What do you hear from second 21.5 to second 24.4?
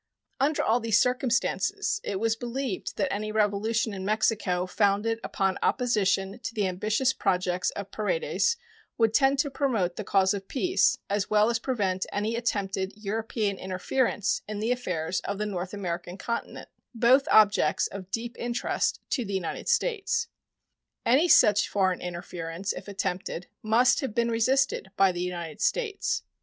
foreign interference, if attempted, must have been